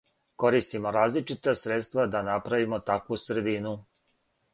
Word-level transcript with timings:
Користимо 0.43 0.93
различита 0.95 1.53
средства 1.59 2.05
да 2.15 2.21
направимо 2.29 2.79
такву 2.87 3.19
средину. 3.25 3.75